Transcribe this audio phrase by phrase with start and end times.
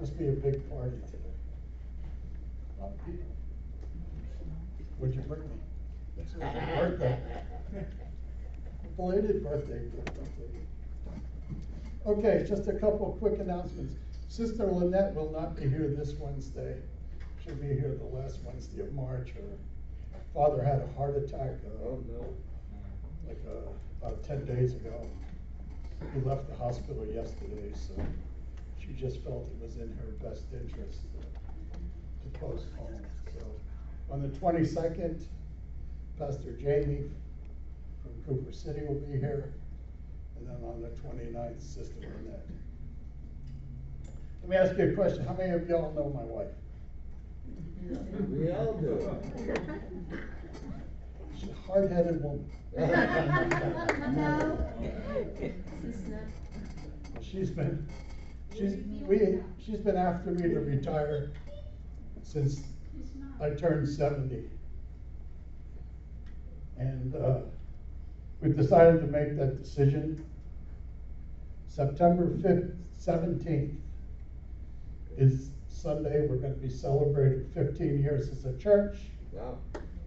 [0.00, 1.18] Must be a big party today.
[2.78, 3.26] A lot of people.
[4.98, 5.56] Would you bring me?
[6.16, 7.18] It's your birthday.
[8.96, 9.82] Belated birthday.
[12.06, 13.94] Okay, just a couple of quick announcements.
[14.28, 16.76] Sister Lynette will not be here this Wednesday.
[17.44, 19.30] She'll be here the last Wednesday of March.
[19.32, 22.24] Her father had a heart attack, uh, Oh, no.
[23.28, 23.68] like, uh,
[24.00, 25.06] about ten days ago.
[26.14, 27.92] He left the hospital yesterday, so
[28.90, 31.00] she just felt it was in her best interest
[32.22, 33.06] to postpone.
[33.38, 33.46] So,
[34.10, 35.26] on the twenty-second,
[36.18, 37.04] Pastor Jamie
[38.02, 39.52] from Cooper City will be here,
[40.36, 42.46] and then on the 29th, Sister Lynette.
[44.42, 46.48] Let me ask you a question, how many of y'all know my wife?
[48.30, 49.16] We all do.
[51.38, 52.50] She's a hard-headed woman.
[54.16, 54.58] No.
[55.82, 56.28] Sister.
[57.20, 57.86] She's been,
[58.60, 61.30] she's, we, she's been after me to retire
[62.22, 62.62] since
[63.40, 64.44] I turned seventy.
[66.78, 67.38] And, uh,
[68.40, 70.24] we've decided to make that decision.
[71.68, 73.78] September fifth, seventeenth
[75.16, 78.98] is Sunday, we're gonna be celebrating fifteen years as a church,
[79.32, 79.56] Wow.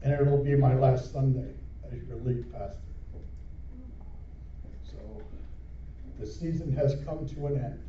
[0.03, 1.53] and it'll be my last Sunday
[1.91, 2.77] as your lead pastor.
[4.83, 4.97] So,
[6.19, 7.79] the season has come to an end.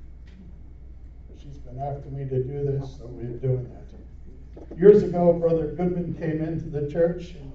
[1.44, 4.78] She's been after me to do this, so we're doing that.
[4.78, 7.52] Years ago, Brother Goodman came into the church, and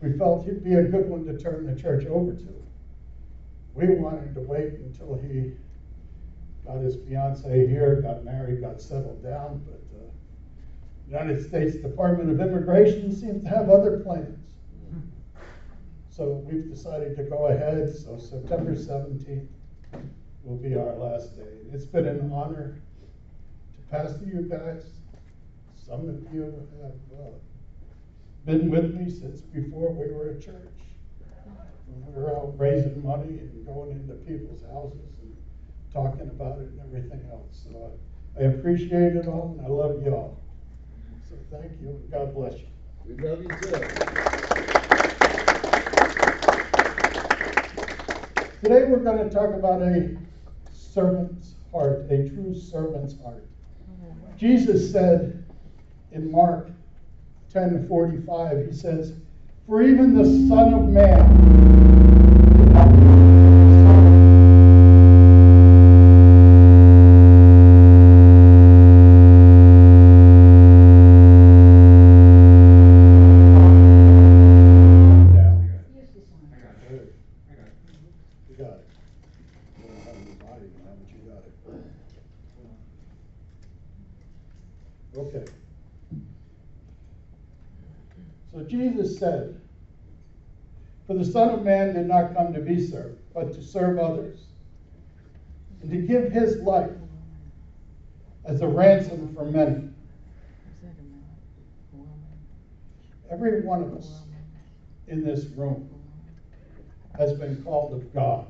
[0.00, 2.62] we felt he'd be a good one to turn the church over to.
[3.74, 5.52] We wanted to wait until he
[6.66, 10.10] got his fiancee here, got married, got settled down, but, uh,
[11.06, 14.40] United States Department of Immigration seems to have other plans.
[16.10, 19.50] So we've decided to go ahead, so September seventeenth
[20.42, 21.58] will be our last day.
[21.72, 22.80] It's been an honor
[23.90, 24.84] pastor you guys.
[25.74, 27.30] Some of you have, uh,
[28.44, 30.68] been with me since before we were a church.
[31.86, 35.36] We were out raising money and going into people's houses and
[35.92, 37.64] talking about it and everything else.
[37.64, 37.92] So
[38.38, 40.38] I, I appreciate it all and I love y'all.
[41.28, 42.66] So thank you and God bless you.
[43.06, 44.14] We love you too.
[48.62, 50.16] Today, we're going to talk about a
[50.70, 53.46] servant's heart, a true servant's heart.
[54.36, 55.44] Jesus said
[56.12, 56.68] in Mark
[57.52, 59.14] 10 45, he says,
[59.66, 61.93] For even the Son of Man
[85.16, 85.44] Okay.
[88.52, 89.60] So Jesus said,
[91.06, 94.40] For the Son of Man did not come to be served, but to serve others,
[95.82, 96.90] and to give his life
[98.44, 99.88] as a ransom for many.
[103.30, 104.20] Every one of us
[105.08, 105.88] in this room
[107.18, 108.46] has been called of God.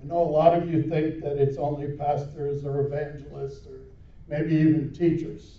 [0.00, 3.85] I know a lot of you think that it's only pastors or evangelists or
[4.28, 5.58] maybe even teachers.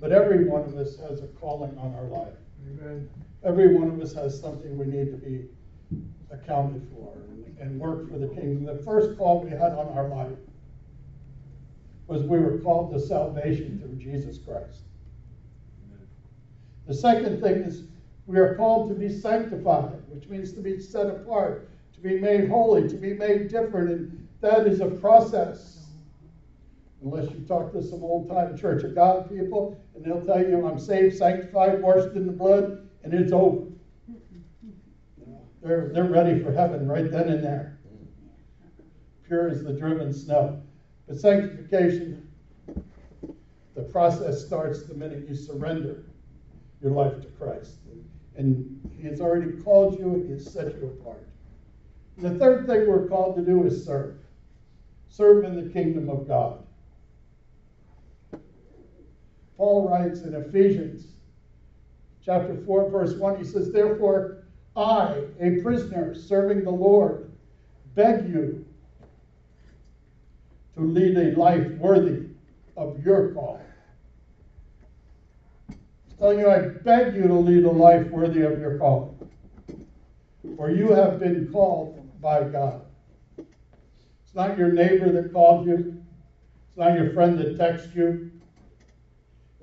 [0.00, 2.34] But every one of us has a calling on our life.
[2.66, 3.08] Amen.
[3.42, 5.44] Every one of us has something we need to be
[6.30, 8.64] accounted for and, and work for the kingdom.
[8.64, 10.38] The first call we had on our life
[12.06, 14.82] was we were called to salvation through Jesus Christ.
[16.86, 17.84] The second thing is
[18.26, 22.48] we are called to be sanctified, which means to be set apart, to be made
[22.48, 25.83] holy, to be made different, and that is a process.
[27.04, 30.66] Unless you talk to some old time Church of God people, and they'll tell you,
[30.66, 33.66] I'm saved, sanctified, washed in the blood, and it's over.
[35.62, 37.78] They're, they're ready for heaven right then and there.
[39.26, 40.62] Pure as the driven snow.
[41.06, 42.26] But sanctification,
[43.74, 46.04] the process starts the minute you surrender
[46.82, 47.76] your life to Christ.
[48.36, 51.28] And He has already called you, He has set you apart.
[52.16, 54.16] The third thing we're called to do is serve.
[55.10, 56.63] Serve in the kingdom of God.
[59.56, 61.06] Paul writes in Ephesians
[62.24, 64.44] chapter 4, verse 1, he says, Therefore,
[64.76, 67.30] I, a prisoner serving the Lord,
[67.94, 68.64] beg you
[70.74, 72.26] to lead a life worthy
[72.76, 73.60] of your.
[75.68, 79.30] He's telling you, I beg you to lead a life worthy of your calling.
[80.56, 82.82] For you have been called by God.
[83.38, 86.02] It's not your neighbor that called you.
[86.68, 88.32] It's not your friend that texts you.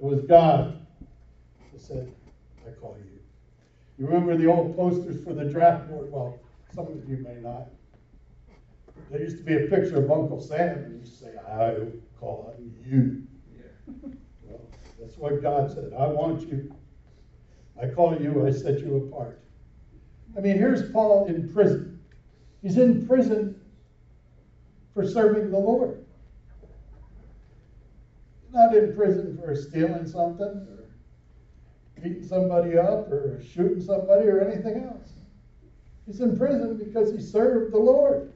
[0.01, 0.83] It was God
[1.71, 2.11] that said,
[2.67, 3.19] I call you.
[3.99, 6.11] You remember the old posters for the draft board?
[6.11, 6.39] Well,
[6.73, 7.67] some of you may not.
[9.11, 11.75] There used to be a picture of Uncle Sam, and you say, I
[12.19, 13.27] call you.
[14.43, 14.61] Well,
[14.99, 15.91] that's what God said.
[15.95, 16.75] I want you.
[17.79, 18.47] I call you.
[18.47, 19.39] I set you apart.
[20.35, 21.99] I mean, here's Paul in prison.
[22.63, 23.61] He's in prison
[24.95, 26.00] for serving the Lord.
[28.51, 30.89] Not in prison for stealing something or
[31.95, 35.13] beating somebody up or shooting somebody or anything else.
[36.05, 38.33] He's in prison because he served the Lord.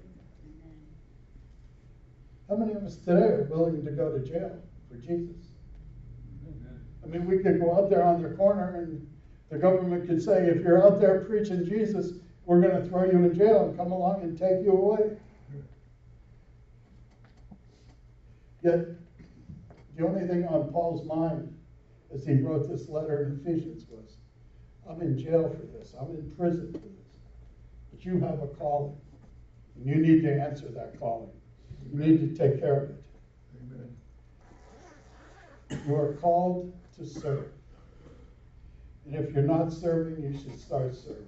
[2.48, 5.48] How many of us today are willing to go to jail for Jesus?
[7.04, 9.08] I mean, we could go out there on the corner and
[9.50, 12.14] the government could say, if you're out there preaching Jesus,
[12.46, 15.18] we're going to throw you in jail and come along and take you away.
[18.64, 18.86] Yet,
[19.96, 21.54] the only thing on Paul's mind
[22.14, 24.18] as he wrote this letter in Ephesians was,
[24.90, 27.18] I'm in jail for this, I'm in prison for this.
[27.92, 28.98] But you have a calling,
[29.76, 31.30] and you need to answer that calling.
[31.92, 33.02] You need to take care of it.
[35.88, 37.48] You are called to serve.
[39.06, 41.26] And if you're not serving, you should start serving.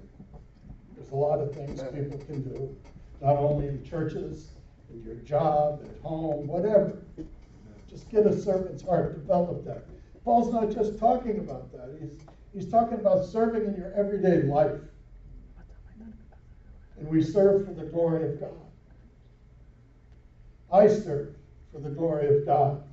[0.95, 2.75] There's a lot of things people can do,
[3.21, 4.49] not only in churches,
[4.91, 6.97] in your job, at home, whatever.
[7.89, 9.85] Just get a servant's heart, develop that.
[10.23, 12.19] Paul's not just talking about that, he's,
[12.53, 14.79] he's talking about serving in your everyday life.
[16.99, 18.49] And we serve for the glory of God.
[20.71, 21.35] I serve
[21.71, 22.83] for the glory of God,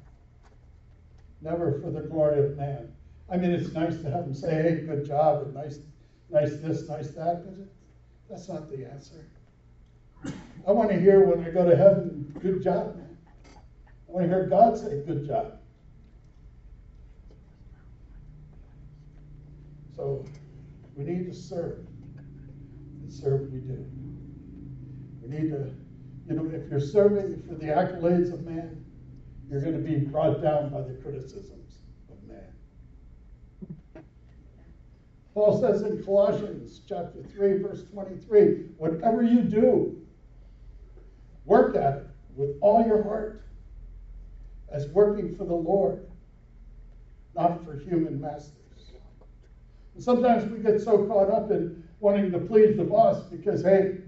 [1.40, 2.92] never for the glory of man.
[3.30, 5.78] I mean, it's nice to have them say, hey, good job, and nice,
[6.30, 7.68] nice this, nice that, but it,
[8.28, 9.26] that's not the answer.
[10.66, 12.96] I want to hear when I go to heaven, good job,
[14.14, 15.58] want to hear God say, good job.
[19.96, 20.24] So
[20.94, 21.78] we need to serve.
[23.02, 23.84] And serve we do.
[25.20, 25.74] We need to,
[26.28, 28.84] you know, if you're serving for the accolades of man,
[29.50, 31.78] you're going to be brought down by the criticisms
[32.08, 34.04] of man.
[35.34, 38.42] Paul says in Colossians chapter 3, verse 23,
[38.78, 40.00] whatever you do,
[41.44, 42.06] work at it
[42.36, 43.43] with all your heart
[44.74, 46.04] as working for the Lord,
[47.36, 48.50] not for human masters.
[49.94, 53.98] And sometimes we get so caught up in wanting to please the boss because, hey,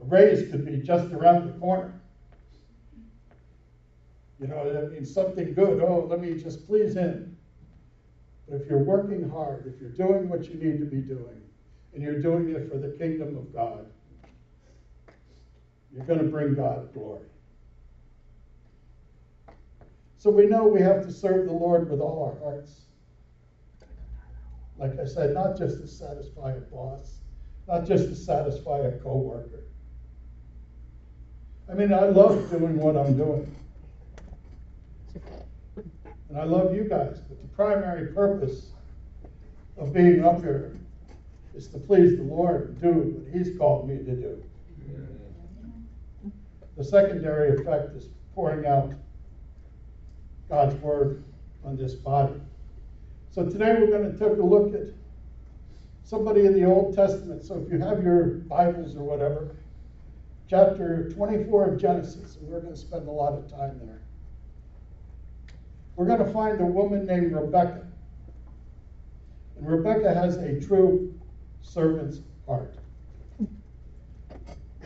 [0.00, 2.00] a raise could be just around the corner.
[4.40, 5.82] You know, that means something good.
[5.82, 7.36] Oh, let me just please him.
[8.48, 11.40] But if you're working hard, if you're doing what you need to be doing,
[11.92, 13.86] and you're doing it for the kingdom of God,
[15.92, 17.26] you're going to bring God glory.
[20.24, 22.86] So we know we have to serve the Lord with all our hearts.
[24.78, 27.18] Like I said, not just to satisfy a boss,
[27.68, 29.64] not just to satisfy a coworker.
[31.70, 33.54] I mean, I love doing what I'm doing.
[36.30, 38.70] And I love you guys, but the primary purpose
[39.76, 40.74] of being up here
[41.54, 44.42] is to please the Lord and do what He's called me to do.
[46.78, 48.94] The secondary effect is pouring out
[50.48, 51.22] God's Word
[51.64, 52.34] on this body.
[53.30, 54.88] So today we're going to take a look at
[56.04, 57.44] somebody in the Old Testament.
[57.44, 59.56] So if you have your Bibles or whatever,
[60.48, 64.00] chapter 24 of Genesis, and we're going to spend a lot of time there.
[65.96, 67.86] We're going to find a woman named Rebecca.
[69.56, 71.14] And Rebecca has a true
[71.62, 72.74] servant's heart.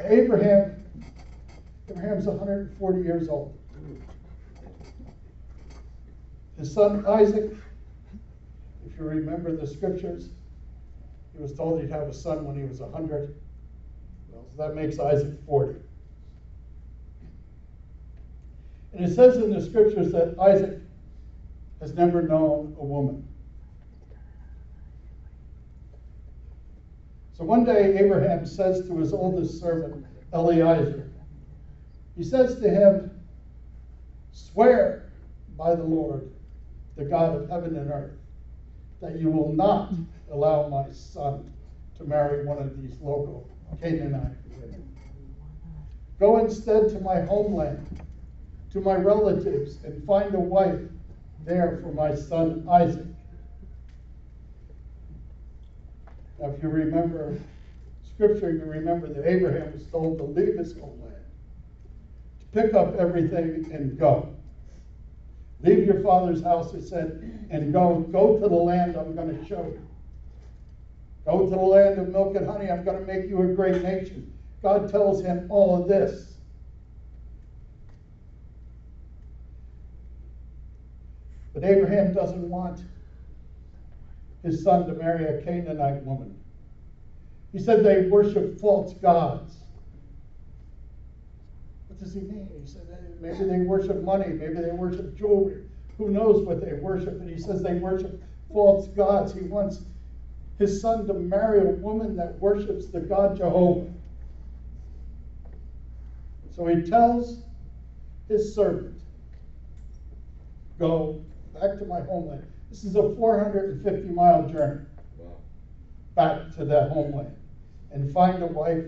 [0.05, 0.85] Abraham,
[1.91, 3.57] Abraham's 140 years old.
[6.59, 7.53] His son Isaac,
[8.85, 10.31] if you remember the scriptures,
[11.35, 13.35] he was told he'd have a son when he was 100.
[14.31, 15.79] Well, so that makes Isaac 40.
[18.93, 20.81] And it says in the scriptures that Isaac
[21.81, 23.27] has never known a woman.
[27.35, 31.09] So one day, Abraham says to his oldest servant, Eliezer,
[32.17, 33.12] he says to him,
[34.33, 35.05] Swear
[35.57, 36.33] by the Lord,
[36.99, 38.19] the God of heaven and earth,
[39.00, 39.93] that you will not
[40.33, 41.50] allow my son
[41.97, 43.49] to marry one of these local
[43.81, 44.97] Canaanite women.
[46.19, 47.87] Go instead to my homeland,
[48.73, 50.81] to my relatives, and find a wife
[51.45, 53.07] there for my son Isaac.
[56.40, 57.38] Now, if you remember
[58.02, 61.14] Scripture, you remember that Abraham was told to leave his homeland,
[62.40, 64.35] to pick up everything and go.
[65.61, 69.62] Leave your father's house, it said, and go, go to the land I'm gonna show
[69.62, 69.81] you.
[71.25, 74.33] Go to the land of milk and honey, I'm gonna make you a great nation.
[74.62, 76.35] God tells him all of this.
[81.53, 82.85] But Abraham doesn't want
[84.45, 86.38] his son to marry a Canaanite woman.
[87.53, 89.58] He said they worship false gods.
[91.99, 92.49] What does he mean?
[92.61, 92.87] He said
[93.21, 95.64] maybe they worship money, maybe they worship jewelry.
[95.97, 97.21] Who knows what they worship?
[97.21, 99.35] And he says they worship false gods.
[99.35, 99.81] He wants
[100.61, 103.93] his son to marry a woman that worships the God Jehovah.
[106.55, 107.43] So he tells
[108.28, 109.00] his servant,
[110.78, 111.21] Go
[111.52, 112.47] back to my homeland.
[112.71, 114.85] This is a 450 mile journey
[116.14, 117.35] back to that homeland
[117.90, 118.85] and find a wife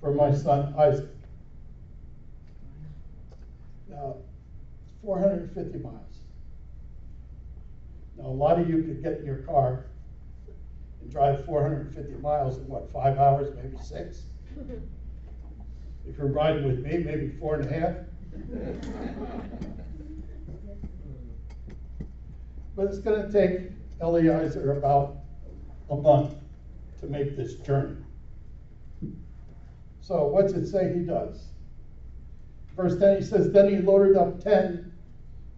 [0.00, 1.17] for my son Isaac.
[3.98, 4.16] Uh, now,
[5.02, 5.94] 450 miles.
[8.16, 9.86] Now, a lot of you could get in your car
[11.00, 14.22] and drive 450 miles in what, five hours, maybe six?
[16.06, 17.94] If you're riding with me, maybe four and a half.
[22.74, 25.16] But it's going to take Eliezer about
[25.90, 26.32] a month
[27.00, 27.96] to make this journey.
[30.00, 31.48] So, what's it say he does?
[32.78, 34.92] Verse 10 he says, Then he loaded up 10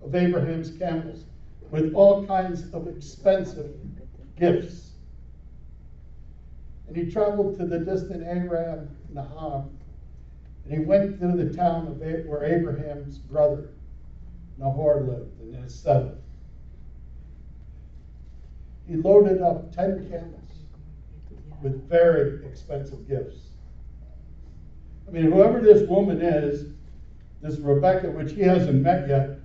[0.02, 1.26] of Abraham's camels
[1.70, 3.74] with all kinds of expensive
[4.38, 4.92] gifts.
[6.88, 9.68] And he traveled to the distant Aram Naham,
[10.64, 13.68] and he went to the town of where Abraham's brother
[14.56, 16.22] Nahor lived, and his settled.
[18.88, 20.34] He loaded up 10 camels
[21.62, 23.50] with very expensive gifts.
[25.06, 26.72] I mean, whoever this woman is,
[27.42, 29.38] this Rebecca, which he hasn't met yet,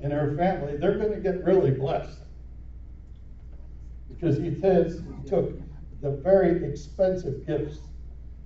[0.00, 2.18] and her family, they're going to get really blessed.
[4.08, 5.52] Because he says he took
[6.00, 7.78] the very expensive gifts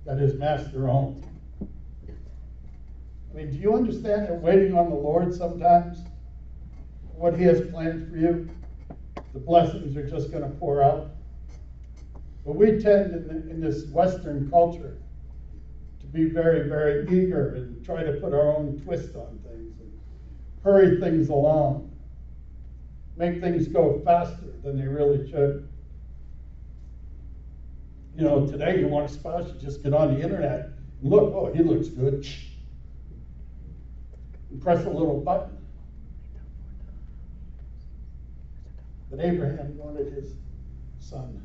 [0.05, 1.25] that his master owned.
[1.61, 5.99] I mean, do you understand that waiting on the Lord sometimes?
[7.15, 8.49] What he has planned for you?
[9.33, 11.11] The blessings are just going to pour out.
[12.45, 14.97] But we tend in, the, in this Western culture
[16.13, 19.99] be very, very eager and try to put our own twist on things and
[20.63, 21.91] hurry things along,
[23.17, 25.67] make things go faster than they really should.
[28.15, 30.69] You know, today you want a spouse, you just get on the internet
[31.01, 32.25] and look, oh, he looks good.
[34.51, 35.57] And press a little button.
[39.09, 40.35] But Abraham wanted his
[40.99, 41.41] son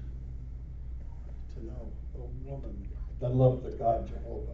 [1.55, 2.88] to know a woman
[3.21, 4.53] that loved the God Jehovah.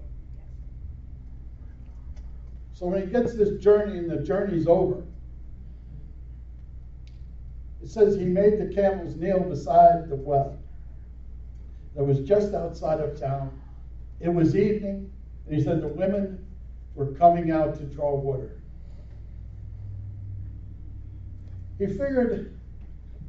[2.73, 5.05] So when he gets this journey and the journey's over,
[7.83, 10.59] it says he made the camels kneel beside the well
[11.95, 13.61] that was just outside of town.
[14.21, 15.13] It was evening,
[15.47, 16.45] and he said the women
[16.95, 18.61] were coming out to draw water.
[21.79, 22.57] He figured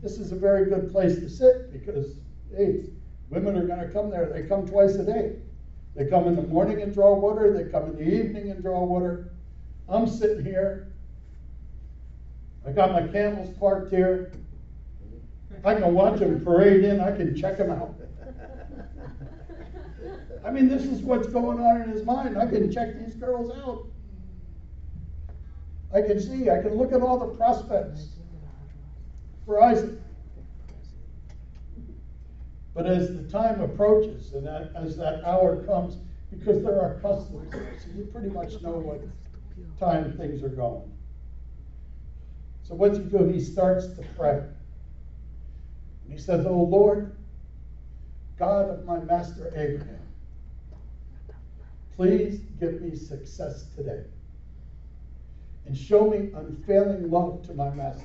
[0.01, 2.15] this is a very good place to sit because,
[2.55, 2.83] hey,
[3.35, 4.29] women are going to come there.
[4.31, 5.35] They come twice a day.
[5.95, 8.83] They come in the morning and draw water, they come in the evening and draw
[8.83, 9.31] water.
[9.87, 10.91] I'm sitting here.
[12.67, 14.31] I got my camels parked here.
[15.63, 17.95] I can watch them parade in, I can check them out.
[20.45, 22.37] I mean, this is what's going on in his mind.
[22.37, 23.87] I can check these girls out.
[25.93, 28.09] I can see, I can look at all the prospects
[29.45, 29.99] for Isaac.
[32.75, 35.97] But as the time approaches and that, as that hour comes,
[36.29, 39.01] because there are customs, so you pretty much know what
[39.79, 40.91] time things are going.
[42.63, 43.29] So what's he do?
[43.29, 44.39] He starts to pray.
[46.03, 47.15] And he says, Oh Lord,
[48.37, 50.01] God of my master Abraham,
[51.95, 54.03] please give me success today.
[55.65, 58.03] And show me unfailing love to my master.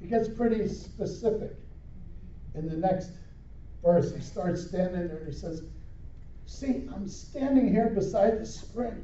[0.00, 1.56] He gets pretty specific
[2.56, 3.10] in the next
[3.82, 4.14] verse.
[4.14, 5.62] He starts standing there and he says,
[6.46, 9.02] See, I'm standing here beside the spring.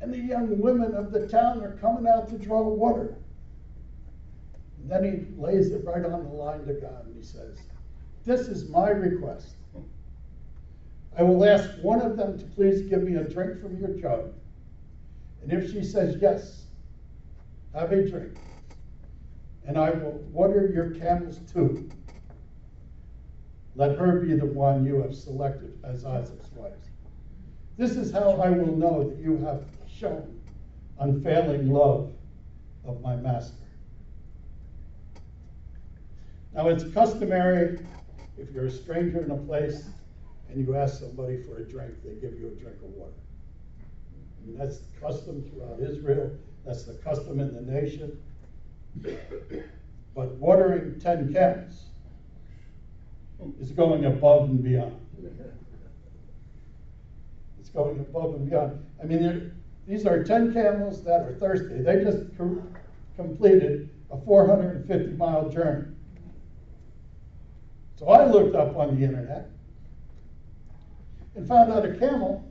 [0.00, 3.16] And the young women of the town are coming out to draw water.
[4.78, 7.56] And then he lays it right on the line to God and he says,
[8.24, 9.54] This is my request.
[11.16, 14.32] I will ask one of them to please give me a drink from your jug.
[15.42, 16.64] And if she says yes,
[17.74, 18.32] have a drink.
[19.66, 21.88] And I will water your camels too.
[23.74, 26.72] Let her be the one you have selected as Isaac's wife.
[27.78, 30.40] This is how I will know that you have shown
[30.98, 32.12] unfailing love
[32.84, 33.56] of my master.
[36.54, 37.78] Now, it's customary
[38.36, 39.84] if you're a stranger in a place
[40.48, 43.12] and you ask somebody for a drink, they give you a drink of water.
[43.80, 46.30] I mean, that's the custom throughout Israel,
[46.66, 48.20] that's the custom in the nation.
[50.14, 51.84] But watering 10 camels
[53.60, 54.98] is going above and beyond.
[57.58, 58.84] It's going above and beyond.
[59.02, 59.52] I mean,
[59.86, 61.80] these are 10 camels that are thirsty.
[61.80, 62.62] They just co-
[63.16, 65.88] completed a 450 mile journey.
[67.96, 69.48] So I looked up on the internet
[71.34, 72.44] and found out a camel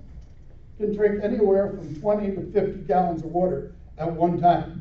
[0.77, 4.80] can drink anywhere from 20 to 50 gallons of water at one time.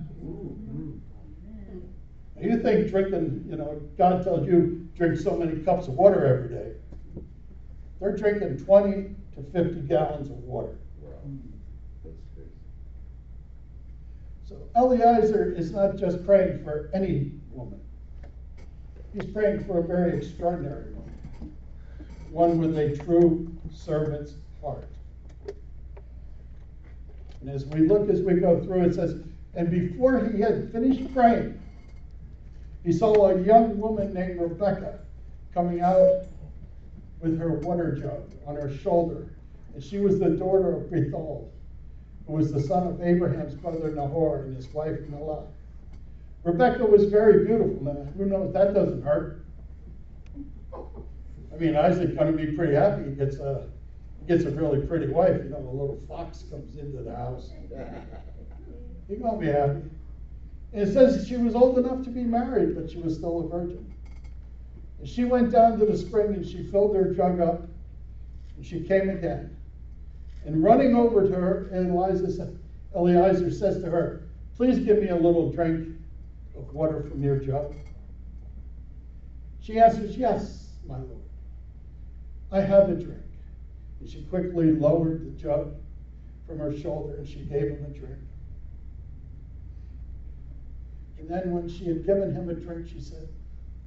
[2.40, 6.48] You think drinking, you know, God tells you drink so many cups of water every
[6.48, 6.72] day.
[8.00, 10.76] They're drinking 20 to 50 gallons of water.
[14.48, 17.80] So Eliezer is not just praying for any woman.
[19.12, 21.54] He's praying for a very extraordinary woman,
[22.30, 24.88] one with a true servant's heart.
[27.40, 29.22] And as we look, as we go through, it says,
[29.54, 31.60] and before he had finished praying,
[32.84, 35.00] he saw a young woman named Rebecca
[35.52, 36.24] coming out
[37.20, 39.28] with her water jug on her shoulder.
[39.74, 41.52] And she was the daughter of Bethuel,
[42.26, 45.46] who was the son of Abraham's brother Nahor and his wife Milcah.
[46.42, 47.84] Rebecca was very beautiful.
[47.84, 48.52] Now, who knows?
[48.54, 49.44] That doesn't hurt.
[51.52, 53.10] I mean, Isaac's going to be pretty happy.
[53.10, 53.66] He gets a
[54.20, 55.36] he gets a really pretty wife.
[55.44, 57.50] You know, a little fox comes into the house.
[59.08, 59.82] He's going to be happy.
[60.72, 63.92] It says she was old enough to be married, but she was still a virgin.
[64.98, 67.62] And she went down to the spring and she filled her jug up,
[68.56, 69.56] and she came again.
[70.44, 71.70] And running over to her,
[72.94, 74.22] Eliezer says to her,
[74.56, 75.96] Please give me a little drink
[76.56, 77.74] of water from your jug.
[79.60, 81.22] She answers, Yes, my lord.
[82.52, 83.22] I have a drink.
[84.00, 85.74] And she quickly lowered the jug
[86.46, 88.18] from her shoulder and she gave him a drink.
[91.20, 93.28] And then when she had given him a drink, she said,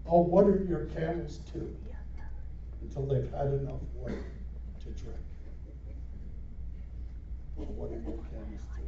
[0.07, 1.75] I'll water your camels too
[2.81, 4.23] until they've had enough water
[4.79, 5.17] to drink.
[7.57, 8.83] I'll water your camels too.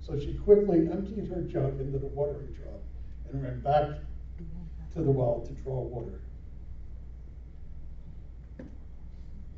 [0.00, 2.80] So she quickly emptied her jug into the watering trough
[3.30, 4.00] and ran back
[4.94, 6.20] to the well to draw water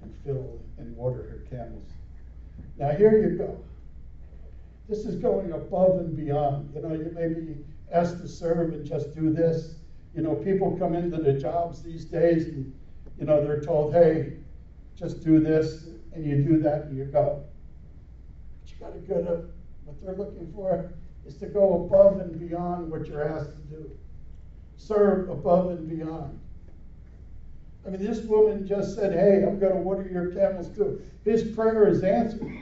[0.03, 1.87] and fill and water her camels.
[2.79, 3.59] Now here you go.
[4.91, 6.73] This is going above and beyond.
[6.75, 7.59] You know, you may be
[7.93, 9.77] asked to serve and just do this.
[10.17, 12.75] You know, people come into the jobs these days and,
[13.17, 14.33] you know, they're told, hey,
[14.97, 17.45] just do this, and you do that and you go.
[18.61, 19.45] But you got to go to
[19.85, 20.93] what they're looking for
[21.25, 23.91] is to go above and beyond what you're asked to do.
[24.77, 26.41] Serve above and beyond.
[27.87, 31.01] I mean, this woman just said, Hey, I'm going to water your camels too.
[31.25, 32.53] His prayer is answered.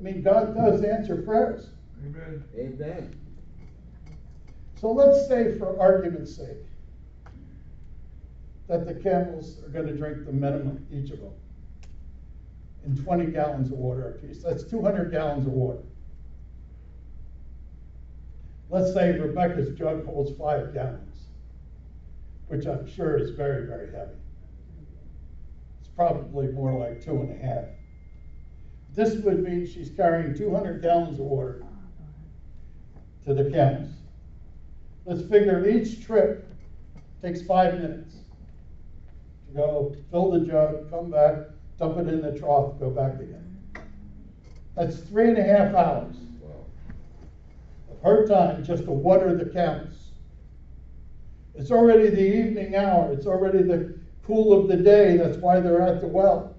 [0.00, 1.68] I mean, God does answer prayers.
[2.02, 2.42] Amen.
[2.56, 3.14] Amen.
[4.80, 6.56] So let's say, for argument's sake,
[8.66, 11.32] that the camels are going to drink the minimum, each of them,
[12.86, 14.42] in 20 gallons of water apiece.
[14.42, 15.82] That's 200 gallons of water.
[18.70, 21.26] Let's say Rebecca's jug holds five gallons,
[22.46, 24.12] which I'm sure is very, very heavy.
[25.80, 27.64] It's probably more like two and a half.
[28.94, 31.62] This would mean she's carrying 200 gallons of water
[33.24, 33.90] to the camels.
[35.04, 36.46] Let's figure each trip
[37.22, 38.14] takes five minutes
[39.48, 41.36] to go fill the jug, come back,
[41.78, 43.58] dump it in the trough, go back again.
[44.76, 46.16] That's three and a half hours
[47.90, 50.12] of her time just to water the camels.
[51.54, 53.12] It's already the evening hour.
[53.12, 55.16] It's already the cool of the day.
[55.16, 56.56] That's why they're at the well.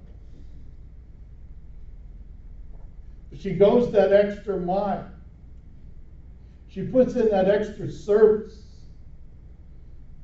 [3.41, 5.09] She goes that extra mile.
[6.67, 8.61] She puts in that extra service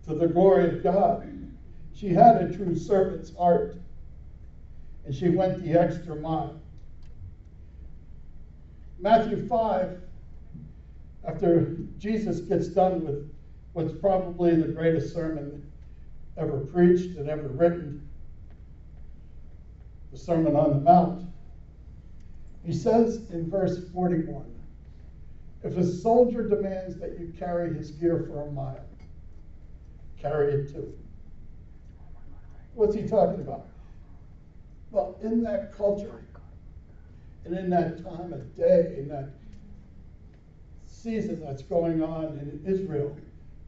[0.06, 1.27] to the glory of God.
[1.95, 3.75] She had a true servant's heart,
[5.03, 6.62] and she went the extra mile.
[8.99, 9.99] Matthew 5,
[11.27, 13.34] after Jesus gets done with
[13.73, 15.63] what's probably the greatest sermon
[16.38, 18.08] ever preached and ever written,
[20.12, 21.27] the Sermon on the Mount,
[22.67, 24.43] he says in verse 41
[25.63, 28.86] If a soldier demands that you carry his gear for a mile,
[30.21, 30.93] carry it too.
[32.75, 33.67] What's he talking about?
[34.91, 36.25] Well, in that culture,
[37.45, 39.30] and in that time of day, in that
[40.88, 43.15] season that's going on in Israel,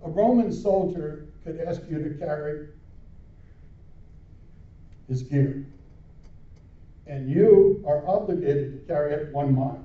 [0.03, 2.67] a Roman soldier could ask you to carry
[5.07, 5.65] his gear.
[7.09, 9.83] And you are obligated to carry it one mile.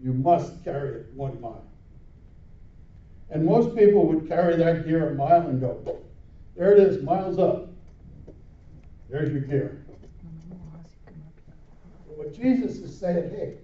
[0.00, 1.66] You must carry it one mile.
[3.30, 5.98] And most people would carry that gear a mile and go,
[6.56, 7.68] there it is, miles up.
[9.10, 9.84] There's your gear.
[12.06, 13.58] What Jesus is saying, hey,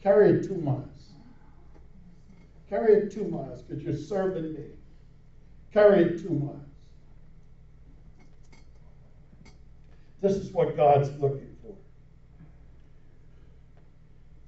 [0.00, 0.86] carry it two miles.
[2.68, 4.66] Carry it two miles because you're serving me.
[5.72, 6.58] Carry it two miles.
[10.20, 11.74] This is what God's looking for.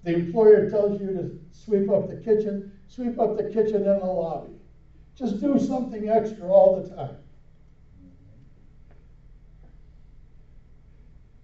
[0.04, 4.04] The employer tells you to sweep up the kitchen, sweep up the kitchen in the
[4.04, 4.52] lobby.
[5.16, 7.16] Just do something extra all the time.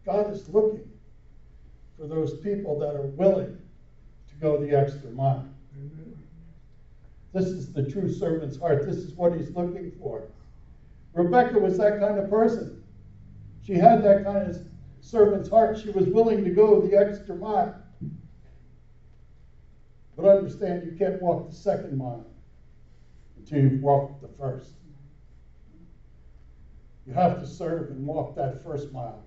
[0.04, 0.88] God is looking
[1.98, 3.56] for those people that are willing
[4.28, 5.46] to go the extra mile.
[7.32, 8.84] This is the true servant's heart.
[8.86, 10.24] This is what he's looking for.
[11.14, 12.82] Rebecca was that kind of person.
[13.62, 14.58] She had that kind of
[15.00, 15.78] servant's heart.
[15.78, 17.79] She was willing to go the extra mile.
[20.20, 22.26] But understand, you can't walk the second mile
[23.38, 24.72] until you've walked the first.
[27.06, 29.24] You have to serve and walk that first mile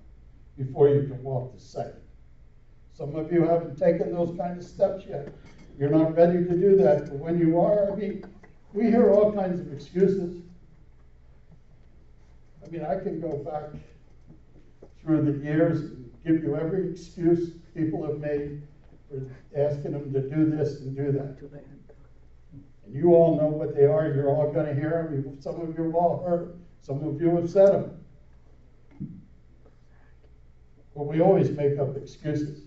[0.56, 2.01] before you can walk the second.
[2.93, 5.29] Some of you haven't taken those kind of steps yet.
[5.79, 7.10] You're not ready to do that.
[7.10, 8.23] But when you are, I mean,
[8.73, 10.43] we hear all kinds of excuses.
[12.63, 13.69] I mean, I can go back
[15.01, 18.62] through the years and give you every excuse people have made
[19.13, 21.38] for asking them to do this and do that.
[22.86, 24.08] And you all know what they are.
[24.13, 25.38] You're all going to hear them.
[25.41, 26.65] Some of you have all heard them.
[26.82, 27.99] Some of you have said them.
[30.95, 32.62] But we always make up excuses.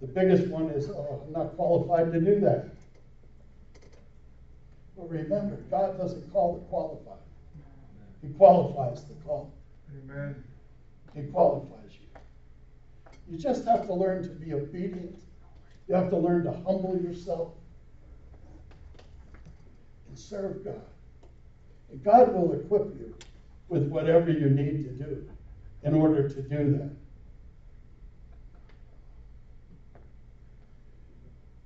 [0.00, 2.68] The biggest one is, oh, I'm not qualified to do that.
[4.96, 7.18] But remember, God doesn't call the qualified.
[8.22, 9.52] He qualifies the call.
[10.04, 10.44] Amen.
[11.14, 11.97] He qualifies
[13.30, 13.38] you.
[13.38, 15.22] Just have to learn to be obedient.
[15.88, 17.52] You have to learn to humble yourself
[20.08, 20.82] and serve God.
[21.90, 23.14] And God will equip you
[23.68, 25.28] with whatever you need to do
[25.82, 26.90] in order to do that.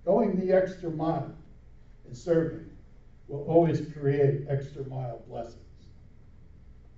[0.04, 1.32] Going the extra mile
[2.08, 2.68] in serving
[3.28, 5.58] will always create extra mile blessings.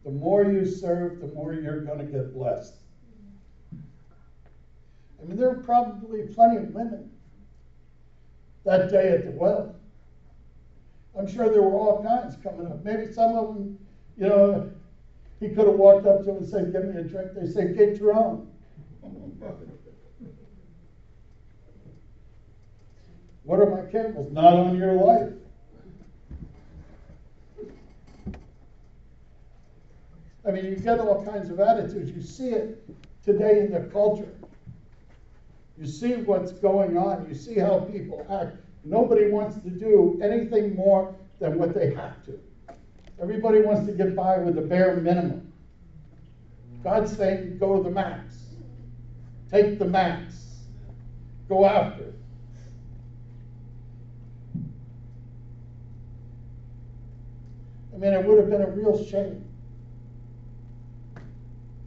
[0.04, 2.74] The more you serve, the more you're going to get blessed.
[5.24, 7.10] I mean, there were probably plenty of women
[8.64, 9.74] that day at the well.
[11.18, 12.84] I'm sure there were all kinds coming up.
[12.84, 13.78] Maybe some of them,
[14.18, 14.70] you know,
[15.40, 17.30] he could have walked up to them and said, Give me a drink.
[17.34, 18.50] They say, Get your own.
[23.44, 24.32] What are my camels?
[24.32, 25.32] Not on your life.
[30.46, 32.10] I mean, you get all kinds of attitudes.
[32.10, 32.86] You see it
[33.24, 34.28] today in the culture.
[35.76, 37.26] You see what's going on.
[37.28, 38.56] You see how people act.
[38.84, 42.38] Nobody wants to do anything more than what they have to.
[43.20, 45.52] Everybody wants to get by with the bare minimum.
[46.82, 48.36] God's saying, go to the max.
[49.50, 50.58] Take the max.
[51.48, 52.14] Go after it.
[57.94, 59.44] I mean, it would have been a real shame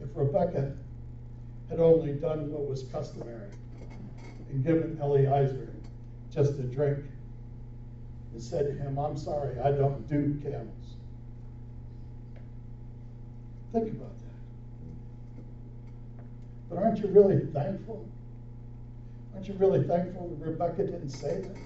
[0.00, 0.72] if Rebecca
[1.68, 3.50] had only done what was customary
[4.50, 5.68] and given Eliezer
[6.30, 7.04] just a drink
[8.32, 10.96] and said to him, I'm sorry, I don't do camels.
[13.72, 15.44] Think about that.
[16.68, 18.08] But aren't you really thankful?
[19.34, 21.56] Aren't you really thankful that Rebecca didn't say that?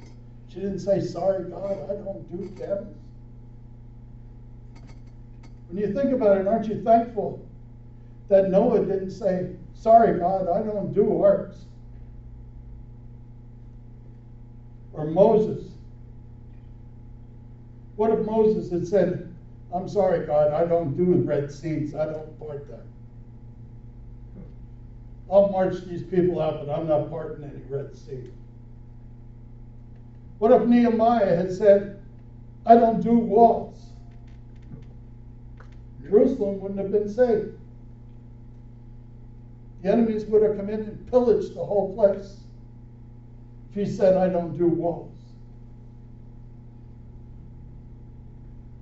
[0.49, 2.97] She didn't say, Sorry, God, I don't do camels.
[5.69, 7.47] When you think about it, aren't you thankful
[8.29, 11.65] that Noah didn't say, Sorry, God, I don't do arks?
[15.03, 15.73] Or Moses.
[17.97, 19.35] What if Moses had said,
[19.75, 22.87] I'm sorry, God, I don't do Red Seas, I don't part them.
[25.29, 28.31] I'll march these people out, but I'm not parting any Red Sea.
[30.39, 32.01] What if Nehemiah had said,
[32.65, 33.87] I don't do walls?
[36.01, 37.59] Jerusalem wouldn't have been saved.
[39.83, 42.42] The enemies would have come in and pillaged the whole place.
[43.75, 45.17] If he said, I don't do walls.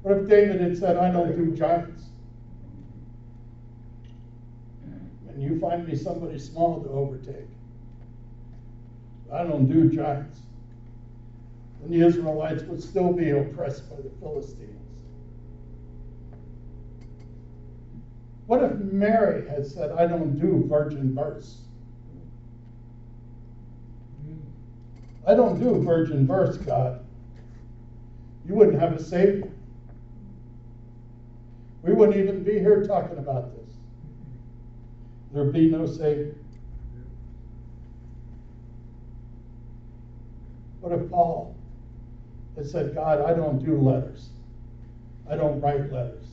[0.03, 2.07] But What if David had said, I don't do giants?
[5.29, 7.47] And you find me somebody small to overtake.
[9.33, 10.41] I don't do giants.
[11.85, 14.77] And the Israelites would still be oppressed by the Philistines.
[18.49, 21.59] What if Mary had said, I don't do virgin births?
[25.27, 27.05] I don't do virgin births, God.
[28.47, 29.51] You wouldn't have a Savior.
[31.83, 33.75] We wouldn't even be here talking about this.
[35.33, 36.35] There'd be no Savior.
[40.81, 41.55] What if Paul
[42.57, 44.31] had said, God, I don't do letters,
[45.29, 46.27] I don't write letters?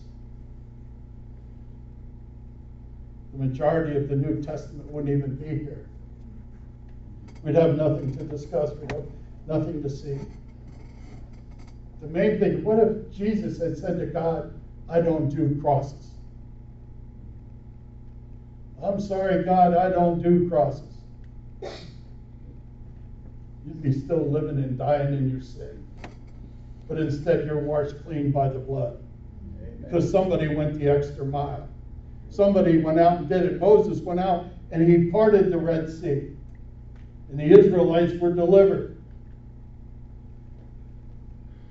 [3.33, 5.87] The majority of the New Testament wouldn't even be here.
[7.47, 9.05] We'd have nothing to discuss, we'd have
[9.47, 10.19] nothing to see.
[12.01, 14.53] The main thing, what if Jesus had said to God,
[14.89, 16.09] I don't do crosses?
[18.83, 20.93] I'm sorry, God, I don't do crosses.
[23.65, 25.87] You'd be still living and dying in your sin.
[26.89, 29.01] But instead, you're washed clean by the blood.
[29.79, 31.69] Because somebody went the extra mile.
[32.29, 33.61] Somebody went out and did it.
[33.61, 36.33] Moses went out and he parted the Red Sea.
[37.29, 38.97] And the Israelites were delivered.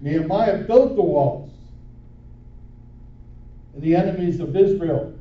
[0.00, 1.50] Nehemiah built the walls.
[3.74, 5.14] And the enemies of Israel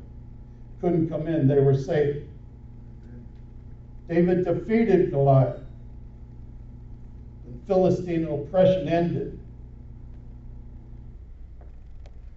[0.80, 2.22] couldn't come in, they were safe.
[4.08, 5.60] David defeated Goliath.
[7.46, 9.38] And Philistine oppression ended.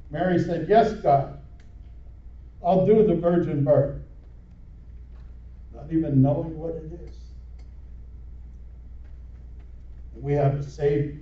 [0.10, 1.40] Mary said, Yes, God,
[2.66, 4.02] I'll do the virgin birth.
[5.74, 7.16] Not even knowing what it is.
[10.09, 11.20] And we have a Savior,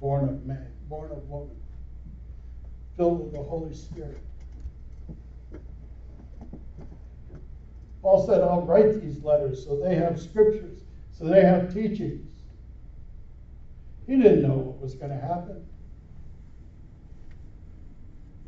[0.00, 1.56] born of man, born of woman,
[2.96, 4.20] filled with the Holy Spirit.
[8.02, 12.30] Paul said, I'll write these letters so they have scriptures, so they have teachings.
[14.06, 15.66] He didn't know what was going to happen.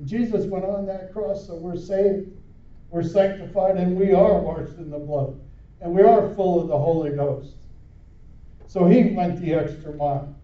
[0.05, 2.31] Jesus went on that cross, so we're saved,
[2.91, 5.41] we're sanctified, and we are washed in the blood.
[5.81, 7.57] And we are full of the Holy Ghost.
[8.69, 10.35] So he went the extra mile.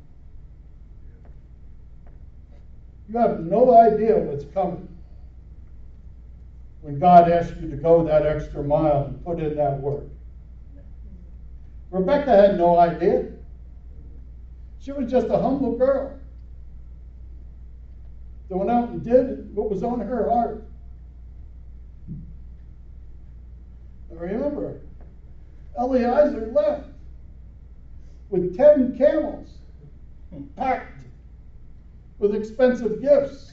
[3.09, 4.89] You have no idea what's coming
[6.81, 10.05] when God asks you to go that extra mile and put in that work.
[11.91, 13.31] Rebecca had no idea.
[14.81, 16.19] She was just a humble girl
[18.49, 20.65] that went out and did what was on her heart.
[24.11, 24.81] And remember,
[25.79, 26.94] Eliezer left
[28.31, 29.59] with 10 camels
[30.57, 31.05] packed
[32.19, 33.53] with expensive gifts.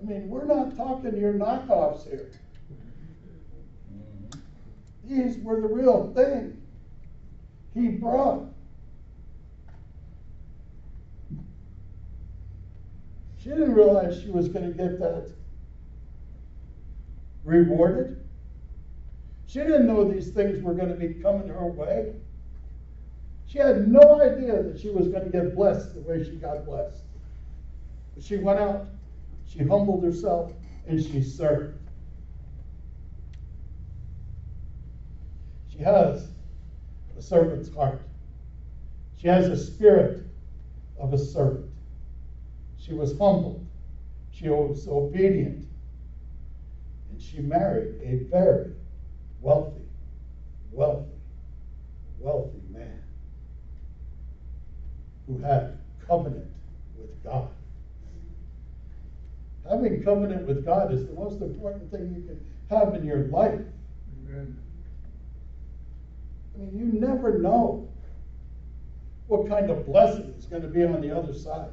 [0.00, 2.30] I mean, we're not talking your knockoffs here.
[5.04, 6.60] These were the real thing
[7.74, 8.46] he brought.
[13.38, 15.30] She didn't realize she was going to get that
[17.44, 18.21] rewarded.
[19.52, 22.14] She didn't know these things were going to be coming her way.
[23.46, 26.64] She had no idea that she was going to get blessed the way she got
[26.64, 27.02] blessed.
[28.14, 28.86] But she went out,
[29.46, 30.52] she humbled herself,
[30.86, 31.78] and she served.
[35.70, 36.28] She has
[37.18, 38.00] a servant's heart.
[39.18, 40.24] She has a spirit
[40.98, 41.68] of a servant.
[42.78, 43.62] She was humble.
[44.30, 45.66] She was obedient.
[47.10, 48.72] And she married a very
[49.42, 49.82] wealthy,
[50.70, 51.10] wealthy,
[52.18, 53.02] wealthy man
[55.26, 56.50] who had covenant
[56.96, 57.48] with God.
[59.68, 63.60] Having covenant with God is the most important thing you can have in your life.
[64.28, 64.58] Amen.
[66.54, 67.88] I mean, you never know
[69.26, 71.70] what kind of blessing is going to be on the other side.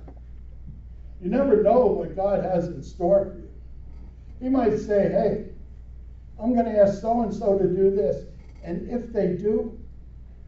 [1.22, 3.50] You never know what God has in store for you.
[4.42, 5.46] He might say, hey,
[6.42, 8.26] I'm going to ask so and so to do this.
[8.64, 9.78] And if they do,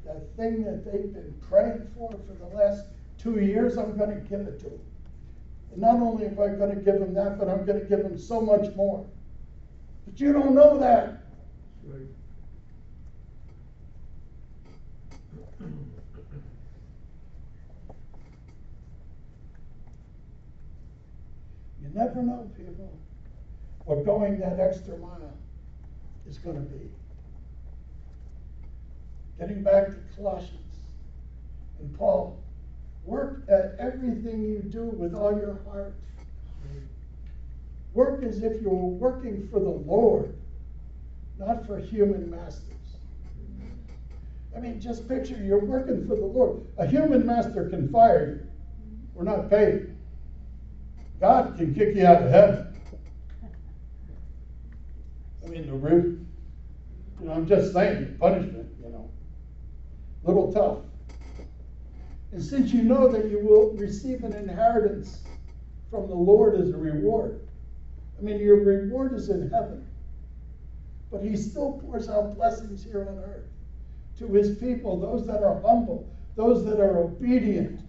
[0.06, 2.86] the thing that they've been praying for for the last
[3.18, 4.80] two years, I'm going to give it to them.
[5.72, 8.04] And not only am I going to give them that, but I'm going to give
[8.04, 9.06] them so much more.
[10.06, 11.24] But you don't know that.
[11.84, 12.02] Right.
[21.82, 22.92] You never know, people,
[23.86, 25.34] what going that extra mile
[26.32, 26.90] is going to be.
[29.38, 30.78] Getting back to Colossians,
[31.80, 32.40] And Paul,
[33.04, 35.94] work at everything you do with all your heart.
[37.94, 40.34] Work as if you're working for the Lord,
[41.38, 42.66] not for human masters.
[44.56, 46.66] I mean, just picture you're working for the Lord.
[46.78, 48.48] A human master can fire you.
[49.14, 49.94] We're not paid.
[51.20, 52.71] God can kick you out of heaven.
[55.52, 56.26] I mean, the root,
[57.20, 59.12] you know, I'm just saying, punishment, you know,
[60.24, 60.78] little tough.
[62.32, 65.24] And since you know that you will receive an inheritance
[65.90, 67.46] from the Lord as a reward,
[68.18, 69.86] I mean, your reward is in heaven.
[71.12, 73.44] But He still pours out blessings here on earth
[74.20, 77.82] to His people, those that are humble, those that are obedient.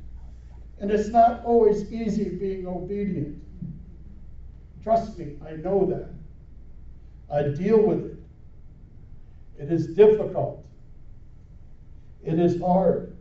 [0.81, 3.41] And it's not always easy being obedient.
[4.83, 6.22] Trust me, I know that.
[7.33, 8.19] I deal with it.
[9.59, 10.65] It is difficult.
[12.25, 13.17] It is hard.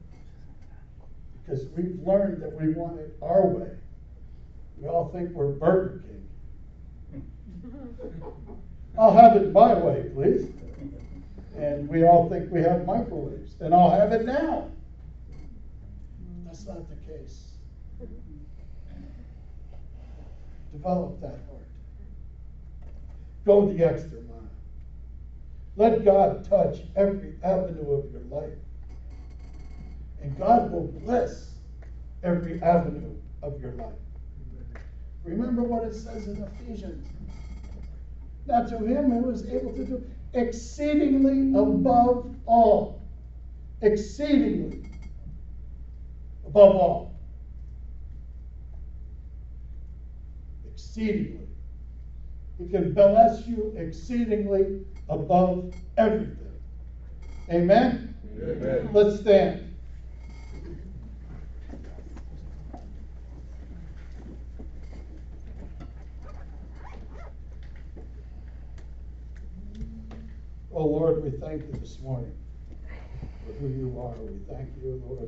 [1.43, 3.69] Because we've learned that we want it our way.
[4.78, 7.32] We all think we're Burger King.
[8.97, 10.50] I'll have it my way, please.
[11.56, 14.69] And we all think we have microwaves, and I'll have it now.
[16.45, 17.43] That's not the case.
[20.71, 21.61] Develop that heart.
[23.45, 24.49] Go the extra mile.
[25.75, 28.58] Let God touch every avenue of your life.
[30.21, 31.56] And God will bless
[32.23, 33.93] every avenue of your life.
[35.23, 37.08] Remember what it says in Ephesians.
[38.47, 43.01] Now, to him who is able to do exceedingly above all,
[43.82, 44.84] exceedingly
[46.45, 47.19] above all,
[50.71, 51.40] exceedingly.
[52.62, 56.38] He can bless you exceedingly above everything.
[57.50, 58.15] Amen?
[58.39, 58.89] Amen.
[58.93, 59.76] Let's stand.
[70.74, 72.34] Oh Lord, we thank you this morning
[73.45, 74.13] for who you are.
[74.17, 75.19] We thank you, Lord,